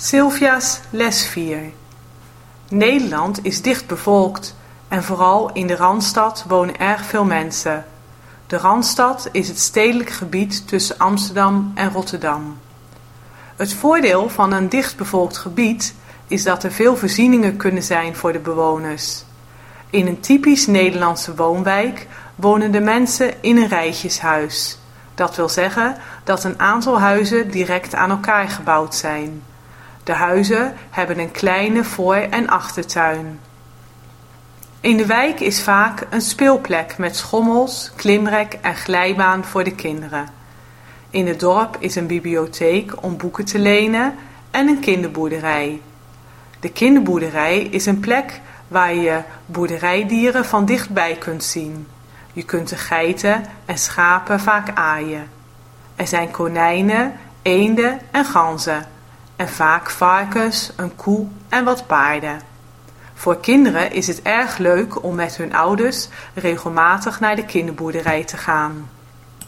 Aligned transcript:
Sylvia's 0.00 0.80
les 0.90 1.26
4 1.26 1.72
Nederland 2.68 3.44
is 3.44 3.62
dicht 3.62 3.86
bevolkt 3.86 4.56
en 4.88 5.04
vooral 5.04 5.52
in 5.52 5.66
de 5.66 5.76
Randstad 5.76 6.44
wonen 6.48 6.78
erg 6.78 7.04
veel 7.04 7.24
mensen. 7.24 7.84
De 8.46 8.56
Randstad 8.56 9.28
is 9.32 9.48
het 9.48 9.58
stedelijk 9.58 10.10
gebied 10.10 10.68
tussen 10.68 10.98
Amsterdam 10.98 11.72
en 11.74 11.92
Rotterdam. 11.92 12.58
Het 13.56 13.74
voordeel 13.74 14.28
van 14.28 14.52
een 14.52 14.68
dichtbevolkt 14.68 15.36
gebied 15.36 15.94
is 16.26 16.42
dat 16.42 16.64
er 16.64 16.72
veel 16.72 16.96
voorzieningen 16.96 17.56
kunnen 17.56 17.82
zijn 17.82 18.16
voor 18.16 18.32
de 18.32 18.38
bewoners. 18.38 19.24
In 19.90 20.06
een 20.06 20.20
typisch 20.20 20.66
Nederlandse 20.66 21.34
woonwijk 21.34 22.06
wonen 22.34 22.72
de 22.72 22.80
mensen 22.80 23.42
in 23.42 23.56
een 23.56 23.68
rijtjeshuis. 23.68 24.78
Dat 25.14 25.36
wil 25.36 25.48
zeggen 25.48 25.96
dat 26.24 26.44
een 26.44 26.60
aantal 26.60 27.00
huizen 27.00 27.50
direct 27.50 27.94
aan 27.94 28.10
elkaar 28.10 28.48
gebouwd 28.48 28.94
zijn. 28.94 29.42
De 30.08 30.14
huizen 30.14 30.74
hebben 30.90 31.18
een 31.18 31.30
kleine 31.30 31.84
voor- 31.84 32.14
en 32.14 32.48
achtertuin. 32.48 33.40
In 34.80 34.96
de 34.96 35.06
wijk 35.06 35.40
is 35.40 35.62
vaak 35.62 36.06
een 36.10 36.20
speelplek 36.20 36.98
met 36.98 37.16
schommels, 37.16 37.92
klimrek 37.96 38.58
en 38.60 38.74
glijbaan 38.74 39.44
voor 39.44 39.64
de 39.64 39.74
kinderen. 39.74 40.28
In 41.10 41.26
het 41.26 41.40
dorp 41.40 41.76
is 41.78 41.96
een 41.96 42.06
bibliotheek 42.06 43.02
om 43.02 43.16
boeken 43.16 43.44
te 43.44 43.58
lenen 43.58 44.14
en 44.50 44.68
een 44.68 44.80
kinderboerderij. 44.80 45.80
De 46.60 46.72
kinderboerderij 46.72 47.60
is 47.62 47.86
een 47.86 48.00
plek 48.00 48.40
waar 48.68 48.94
je 48.94 49.20
boerderijdieren 49.46 50.44
van 50.44 50.64
dichtbij 50.64 51.16
kunt 51.16 51.44
zien. 51.44 51.86
Je 52.32 52.42
kunt 52.42 52.68
de 52.68 52.76
geiten 52.76 53.44
en 53.64 53.78
schapen 53.78 54.40
vaak 54.40 54.70
aaien. 54.74 55.30
Er 55.96 56.06
zijn 56.06 56.30
konijnen, 56.30 57.12
eenden 57.42 58.00
en 58.10 58.24
ganzen 58.24 58.96
en 59.38 59.48
vaak 59.48 59.90
varkens, 59.90 60.72
een 60.76 60.96
koe 60.96 61.26
en 61.48 61.64
wat 61.64 61.86
paarden. 61.86 62.40
Voor 63.14 63.40
kinderen 63.40 63.92
is 63.92 64.06
het 64.06 64.22
erg 64.22 64.58
leuk 64.58 65.02
om 65.04 65.14
met 65.14 65.36
hun 65.36 65.54
ouders 65.54 66.08
regelmatig 66.34 67.20
naar 67.20 67.36
de 67.36 67.44
kinderboerderij 67.44 68.24
te 68.24 68.36
gaan. 68.36 68.90